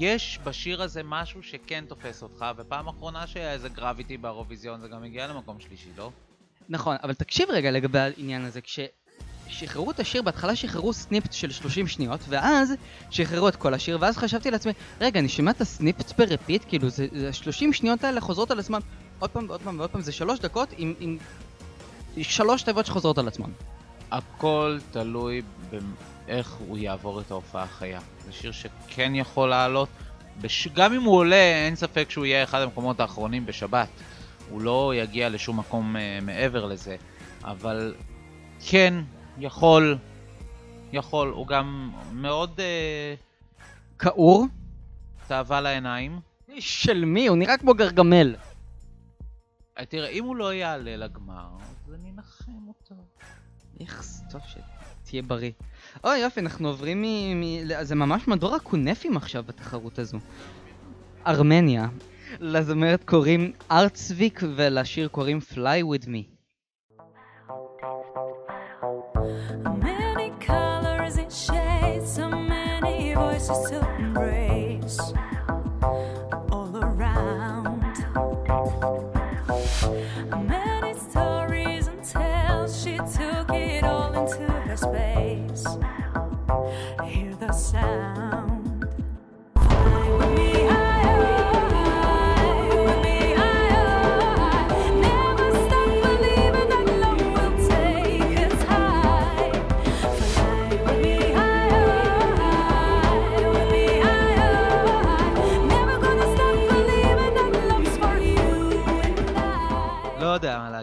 [0.00, 5.04] יש בשיר הזה משהו שכן תופס אותך, ופעם אחרונה שהיה איזה Gravity באירוויזיון זה גם
[5.04, 6.10] הגיע למקום שלישי, לא?
[6.68, 11.86] נכון, אבל תקשיב רגע לגבי העניין הזה, כששחררו את השיר, בהתחלה שחררו snippet של 30
[11.86, 12.72] שניות, ואז
[13.10, 16.64] שחררו את כל השיר, ואז חשבתי לעצמי, רגע, אני שומע את ה snippet ב repeat,
[16.68, 18.80] כאילו, זה, זה 30 שניות האלה חוזרות על עצמן
[19.18, 21.18] עוד פעם ועוד פעם ועוד פעם, זה שלוש דקות עם, עם
[22.22, 23.50] שלוש תיבות שחוזרות על עצמן.
[24.10, 28.00] הכל תלוי באיך הוא יעבור את ההופעה החיה.
[28.30, 29.88] זה שיר שכן יכול לעלות,
[30.40, 30.68] בש...
[30.68, 33.88] גם אם הוא עולה, אין ספק שהוא יהיה אחד המקומות האחרונים בשבת.
[34.50, 36.96] הוא לא יגיע לשום מקום אה, מעבר לזה.
[37.44, 37.94] אבל
[38.68, 38.94] כן,
[39.38, 39.98] יכול,
[40.92, 41.28] יכול.
[41.28, 43.14] הוא גם מאוד אה,
[43.98, 44.46] כעור?
[45.26, 46.20] תאווה לעיניים.
[46.58, 47.26] של מי?
[47.26, 48.36] הוא נראה כמו גרגמל.
[49.78, 51.48] אה, תראה, אם הוא לא יעלה לגמר,
[51.86, 52.94] אז אני אנחם אותו.
[53.80, 55.50] איכס, טוב שתהיה בריא.
[56.04, 57.82] אוי יופי, אנחנו עוברים מ...
[57.82, 60.18] זה ממש מדור הקונפים עכשיו בתחרות הזו.
[61.26, 61.88] ארמניה.
[62.40, 66.39] לזמרת קוראים ארצוויק ולשיר קוראים Fly With Me.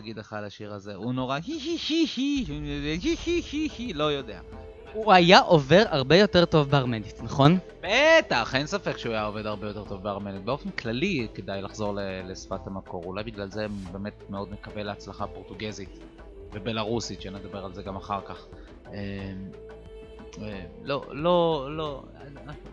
[0.07, 0.95] להגיד לך על השיר הזה.
[0.95, 2.45] הוא נורא הי הי הי הי
[3.01, 4.39] הי הי הי הי לא יודע.
[4.93, 7.57] הוא היה עובר הרבה יותר טוב בארמנית, נכון?
[7.81, 10.45] בטח, אין ספק שהוא היה עובד הרבה יותר טוב בארמנית.
[10.45, 15.99] באופן כללי כדאי לחזור לשפת המקור, אולי בגלל זה באמת מאוד מקווה להצלחה פורטוגזית
[16.53, 18.47] ובלארוסית, שנדבר על זה גם אחר כך.
[20.83, 22.03] לא, לא, לא,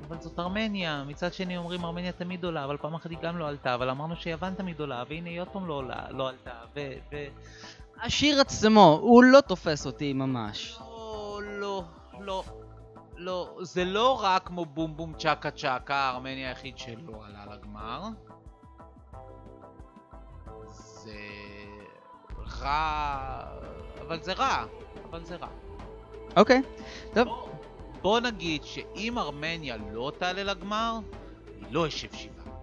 [0.08, 3.48] אבל זאת ארמניה, מצד שני אומרים ארמניה תמיד עולה, אבל פעם אחת היא גם לא
[3.48, 6.80] עלתה, אבל אמרנו שיוון תמיד עולה, והנה היא עוד פעם לא עולה, לא עלתה, ו...
[7.12, 7.16] ו...
[8.02, 10.78] השיר עצמו, הוא לא תופס אותי ממש.
[10.80, 11.84] לא, לא,
[12.20, 12.44] לא,
[13.16, 18.02] לא, זה לא רק כמו בום בום צ'קה צ'קה, הארמני היחיד שלא עלה לגמר.
[20.68, 21.12] זה
[22.60, 23.44] רע,
[24.00, 24.64] אבל זה רע,
[25.10, 25.48] אבל זה רע.
[26.36, 26.62] אוקיי,
[27.14, 27.53] טוב.
[28.05, 30.98] בוא, נגיד שאם ארמניה לא תעלה לגמר,
[31.61, 32.55] היא לא אשב שבעה.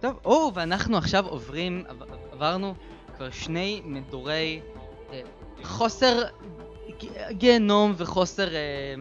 [0.00, 2.74] טוב, או, ואנחנו עכשיו עוברים, עב- עברנו
[3.16, 4.60] כבר שני מדורי
[5.12, 5.20] אה,
[5.62, 6.22] חוסר
[7.30, 8.94] גיהנום וחוסר אה,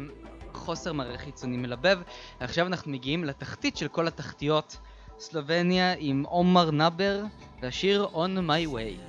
[0.53, 1.99] חוסר מראה חיצוני מלבב.
[2.39, 4.77] עכשיו אנחנו מגיעים לתחתית של כל התחתיות.
[5.19, 7.23] סלובניה עם עומר נאבר
[7.61, 8.99] והשיר On My Way.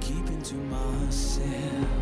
[0.00, 1.99] keeping to myself.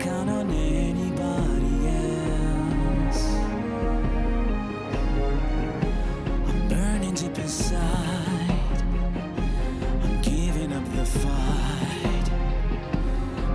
[0.00, 3.22] Count on anybody else.
[6.48, 8.82] I'm burning deep inside.
[10.02, 12.30] I'm giving up the fight.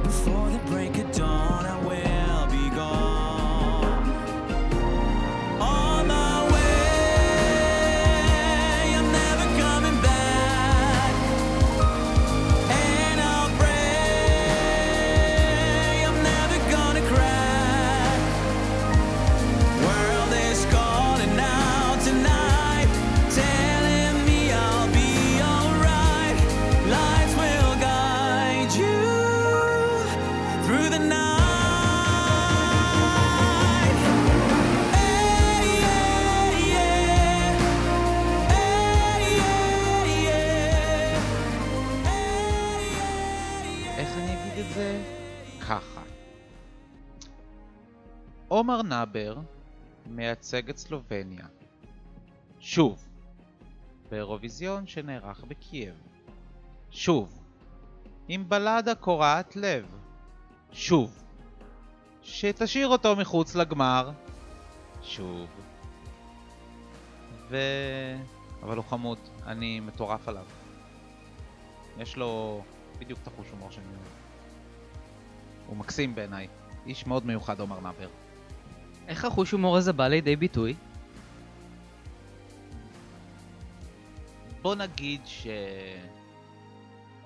[0.04, 2.14] Before the break of dawn, I will
[49.16, 49.38] נאבר
[50.05, 51.45] מייצג את סלובניה.
[52.59, 53.07] שוב,
[54.11, 55.95] באירוויזיון שנערך בקייב.
[56.91, 57.39] שוב,
[58.28, 59.86] עם בלדה קורעת לב.
[60.72, 61.24] שוב,
[62.24, 64.11] שתשאיר אותו מחוץ לגמר.
[65.03, 65.49] שוב.
[67.49, 67.57] ו...
[68.63, 70.45] אבל הוא חמוד, אני מטורף עליו.
[71.97, 72.61] יש לו
[72.99, 74.07] בדיוק את החוש הומור שאני אוהב.
[75.68, 76.47] הוא מקסים בעיניי.
[76.86, 78.09] איש מאוד מיוחד, עומר נאבר.
[79.08, 80.76] איך החוש הומור הזה בא לידי ביטוי?
[84.62, 85.22] בוא נגיד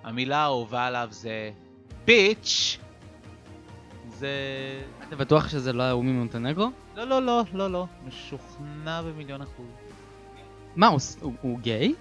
[0.04, 1.52] שהמילה האהובה עליו זה
[2.06, 2.78] ביץ'.
[4.10, 4.30] זה...
[5.08, 6.70] אתה בטוח שזה לא ההוא ממונטנגרו?
[6.96, 7.86] לא, לא, לא, לא, לא.
[8.08, 9.66] משוכנע במיליון אחוז.
[10.76, 11.96] מה, הוא, הוא, הוא גיי?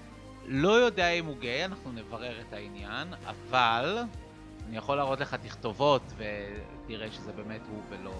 [0.46, 3.98] לא יודע אם הוא גיי, אנחנו נברר את העניין, אבל
[4.68, 8.12] אני יכול להראות לך תכתובות ותראה שזה באמת הוא ולא...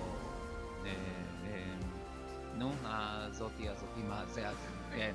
[2.59, 4.57] נו, הזאתי, הזאתי, מה זה, אז
[4.97, 5.13] כן.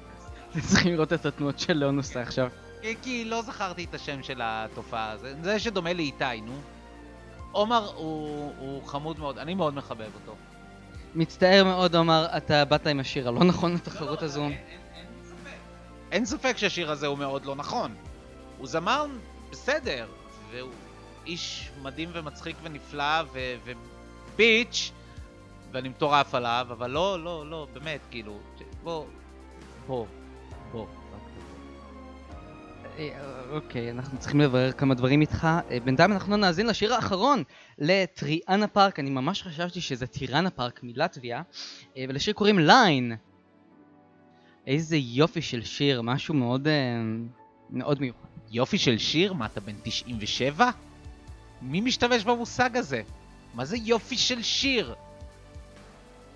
[0.52, 2.50] אתם צריכים לראות את התנועות של עושה עכשיו.
[3.02, 6.62] כי- לא זכרתי את השם של התופעה, זה, זה שדומה לאיתי, נו.
[7.52, 10.36] עומר הוא, הוא חמוד מאוד, אני מאוד מחבב אותו.
[11.16, 14.48] מצטער מאוד, עומר, אתה באת עם השיר הלא נכון לתחרות הזו.
[16.12, 17.96] אין ספק שהשיר הזה הוא מאוד לא נכון.
[18.58, 19.06] הוא זמר
[19.52, 20.08] בסדר,
[20.52, 20.72] והוא
[21.26, 23.56] איש מדהים ומצחיק ונפלא ו-
[24.34, 24.92] וביץ',
[25.74, 28.40] ואני מטורף עליו, אבל לא, לא, לא, באמת, כאילו,
[28.84, 29.06] בוא,
[29.88, 30.06] בוא,
[30.72, 30.86] בוא.
[32.98, 33.10] אה,
[33.52, 35.48] אוקיי, אנחנו צריכים לברר כמה דברים איתך.
[35.72, 37.44] אה, בינתיים אנחנו נאזין לשיר האחרון
[37.78, 41.42] לטריאנה פארק, אני ממש חשבתי שזה טיראנה פארק מלטביה,
[41.98, 43.16] אה, ולשיר קוראים ליין.
[44.68, 46.68] איזה יופי של שיר, משהו מאוד,
[47.70, 48.28] מאוד מיוחד.
[48.52, 49.34] יופי של שיר?
[49.34, 50.70] מה, אתה בן 97?
[51.62, 53.02] מי משתמש במושג הזה?
[53.54, 54.96] מה זה יופי של שיר?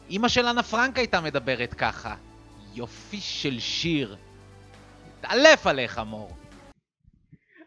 [0.09, 2.15] אמא של אנה פרנק הייתה מדברת ככה.
[2.73, 4.17] יופי של שיר.
[5.21, 6.37] תעלף עליך, מור.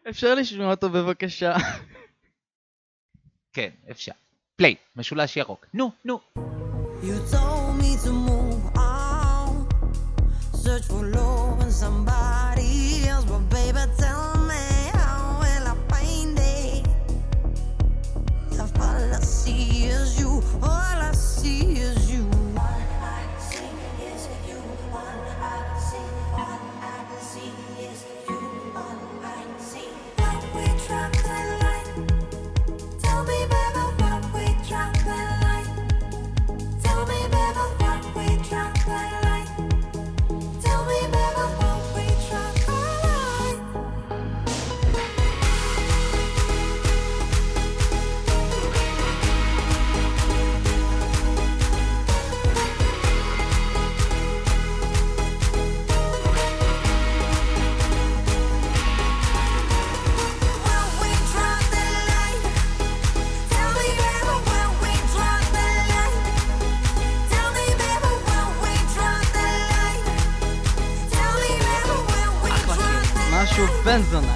[0.09, 1.55] אפשר לשמוע אותו בבקשה?
[3.53, 4.11] כן, אפשר.
[4.55, 5.65] פליי, משולש ירוק.
[5.73, 6.19] נו, נו.
[7.03, 9.67] You told me to move on,
[10.63, 12.30] search for love in somebody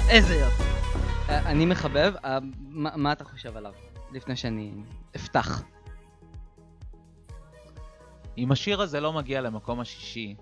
[0.08, 0.62] איזה יופי.
[1.28, 2.38] אה, אני מחבב, אה,
[2.70, 3.72] מה אתה חושב עליו?
[4.12, 4.72] לפני שאני
[5.16, 5.62] אפתח.
[8.38, 10.34] אם השיר הזה לא מגיע למקום השישי,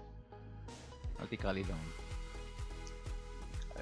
[1.20, 1.78] אל תקרא לי דאון.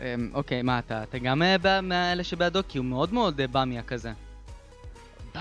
[0.01, 2.61] אמ, אוקיי, מה, אתה אתה גם אה, בא- מאלה שבעדו?
[2.69, 4.13] כי הוא מאוד מאוד באמיה כזה.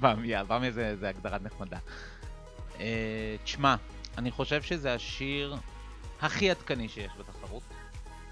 [0.00, 1.78] באמיה, באמיה זה, זה הגדרה נחמדה.
[3.44, 3.74] תשמע,
[4.18, 5.56] אני חושב שזה השיר
[6.22, 7.62] הכי עדכני שיש בתחרות.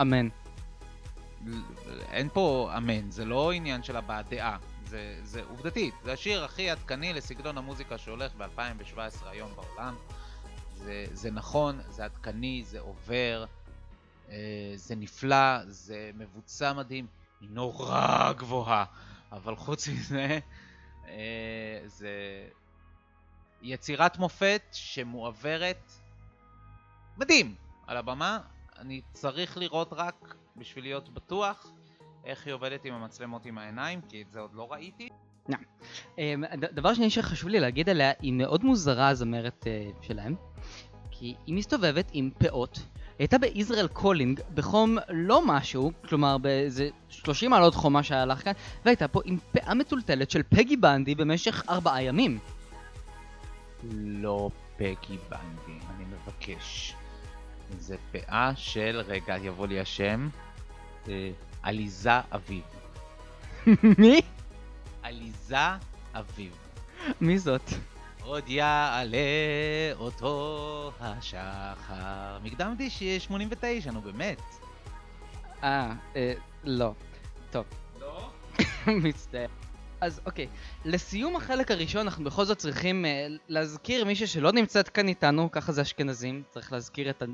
[0.01, 0.29] אמן.
[2.11, 6.71] אין פה אמן, זה לא עניין של הבעת דעה, זה, זה עובדתית, זה השיר הכי
[6.71, 9.97] עדכני לסגנון המוזיקה שהולך ב-2017 היום בעולם.
[10.77, 13.45] זה, זה נכון, זה עדכני, זה עובר,
[14.29, 17.07] אה, זה נפלא, זה מבוצע מדהים,
[17.41, 18.85] היא נורא גבוהה,
[19.33, 20.39] אבל חוץ מזה,
[21.09, 22.11] אה, זה
[23.63, 25.93] יצירת מופת שמועברת
[27.17, 27.55] מדהים
[27.87, 28.39] על הבמה.
[28.79, 31.73] אני צריך לראות רק בשביל להיות בטוח
[32.25, 35.09] איך היא עובדת עם המצלמות עם העיניים, כי את זה עוד לא ראיתי.
[36.19, 40.35] אמ, דבר שני שחשוב לי להגיד עליה, היא מאוד מוזרה הזמרת אה, שלהם,
[41.11, 42.77] כי היא מסתובבת עם פאות.
[42.77, 42.85] היא
[43.19, 48.53] הייתה ב Israel Calling בחום לא משהו, כלומר באיזה 30 מעלות חומה שהיה לך כאן,
[48.85, 52.39] והייתה פה עם פאה מטולטלת של פגי בנדי במשך ארבעה ימים.
[53.95, 56.95] לא פגי בנדי, אני מבקש.
[57.79, 60.29] זה פאה של, רגע, יבוא לי השם,
[61.09, 61.31] אה,
[61.63, 62.63] עליזה אביב.
[63.99, 64.21] מי?
[65.03, 65.57] עליזה
[66.15, 66.57] אביב.
[67.21, 67.71] מי זאת?
[68.23, 69.19] עוד יעלה
[69.99, 72.39] אותו השחר.
[72.43, 74.41] מקדם דיש 89, נו באמת.
[75.63, 76.33] אה, אה,
[76.65, 76.93] לא.
[77.51, 77.65] טוב.
[78.01, 78.31] לא?
[79.05, 79.47] מצטער.
[80.05, 80.49] אז אוקיי,
[80.85, 85.73] לסיום החלק הראשון אנחנו בכל זאת צריכים אה, להזכיר מישהו שלא נמצאת כאן איתנו, ככה
[85.73, 87.25] זה אשכנזים, צריך להזכיר את, ה,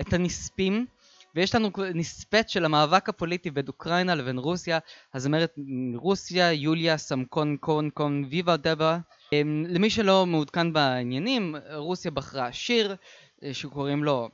[0.00, 0.86] את הנספים.
[1.34, 4.78] ויש לנו נספת של המאבק הפוליטי בין אוקראינה לבין רוסיה,
[5.14, 8.98] הזמרת מרוסיה, יוליה סמקון קון קון ויבה דבה.
[9.32, 12.96] אמ, למי שלא מעודכן בעניינים, רוסיה בחרה שיר
[13.44, 14.28] אה, שקוראים לו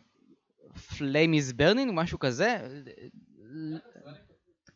[1.00, 2.58] is Burning, משהו כזה,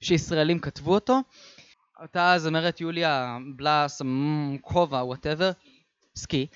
[0.01, 1.21] שישראלים כתבו אותו.
[2.01, 4.03] אותה הזמרת יוליה בלאס
[4.61, 5.51] קובה whatever,
[6.17, 6.47] סקי,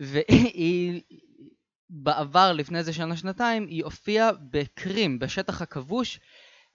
[0.00, 1.02] והיא
[1.90, 6.20] בעבר, לפני איזה שנה שנתיים, היא הופיעה בקרים, בשטח הכבוש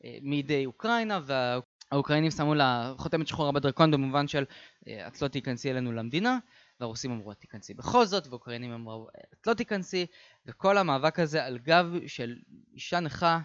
[0.03, 4.43] אה, מידי אוקראינה, והאוקראינים שמו לה חותמת שחורה בדרכון במובן של
[4.87, 6.37] אה, את לא תיכנסי אלינו למדינה,
[6.79, 10.05] והרוסים אמרו את תיכנסי בכל זאת, והאוקראינים אמרו את לא תיכנסי,
[10.45, 12.35] וכל המאבק הזה על גב של
[12.73, 13.39] אישה נכה,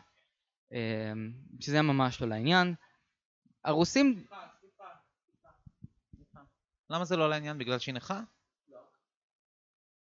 [0.72, 1.12] אה,
[1.60, 2.74] שזה ממש לא לעניין.
[3.64, 4.24] הרוסים
[6.90, 7.58] למה זה לא לעניין?
[7.58, 8.20] בגלל שהיא נכה?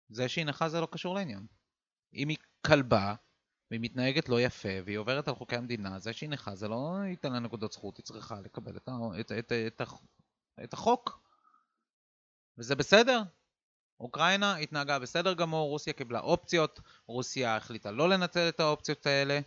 [0.09, 1.47] זה שהיא נכה זה לא קשור לעניין.
[2.14, 3.14] אם היא כלבה,
[3.70, 7.33] והיא מתנהגת לא יפה, והיא עוברת על חוקי המדינה, זה שהיא נכה זה לא ייתן
[7.33, 9.83] לה נקודות זכות, היא צריכה לקבל את, ה, את, את, את,
[10.64, 11.20] את החוק.
[12.59, 13.22] וזה בסדר.
[14.01, 19.41] אוקראינה התנהגה בסדר גמור, רוסיה קיבלה אופציות, רוסיה החליטה לא לנצל את האופציות האלה,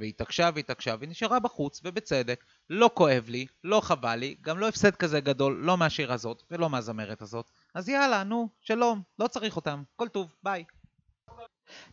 [0.00, 2.44] והתעקשה והתעקשה ונשארה בחוץ, ובצדק.
[2.70, 6.70] לא כואב לי, לא חבל לי, גם לא הפסד כזה גדול, לא מהשיר הזאת ולא
[6.70, 7.50] מהזמרת הזאת.
[7.74, 10.64] אז יאללה, נו, שלום, לא צריך אותם, כל טוב, ביי.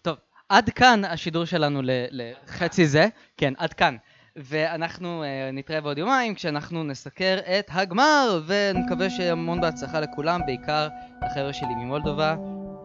[0.01, 0.17] טוב,
[0.49, 3.07] עד כאן השידור שלנו לחצי זה.
[3.37, 3.97] כן, עד כאן.
[4.35, 10.87] ואנחנו uh, נתראה בעוד יומיים כשאנחנו נסקר את הגמר, ונקווה שהמון בהצלחה לכולם, בעיקר
[11.25, 12.35] לחבר'ה שלי ממולדובה,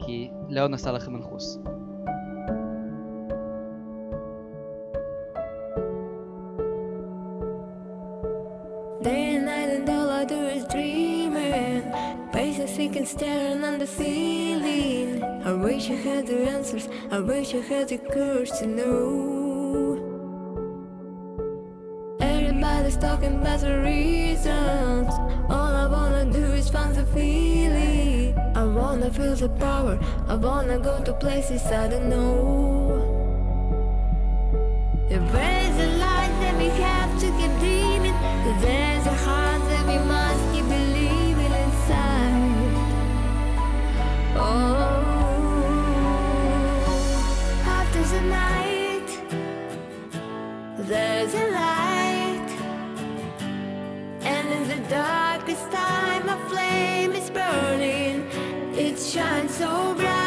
[0.06, 1.58] כי ליאון עשה לכם מנחוס.
[13.04, 15.22] Staring on the ceiling.
[15.22, 16.86] I wish I had the answers.
[17.10, 19.96] I wish I had the courage to know.
[22.20, 25.12] Everybody's talking about the reasons.
[25.48, 28.38] All I wanna do is find the feeling.
[28.54, 29.98] I wanna feel the power.
[30.28, 32.99] I wanna go to places I don't know
[54.90, 58.26] darkest time, a flame is burning.
[58.74, 60.19] It shines so bright,